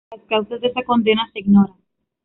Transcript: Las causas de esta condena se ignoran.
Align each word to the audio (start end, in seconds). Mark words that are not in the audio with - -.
Las 0.09 0.23
causas 0.25 0.59
de 0.61 0.69
esta 0.69 0.83
condena 0.83 1.29
se 1.31 1.41
ignoran. 1.41 1.75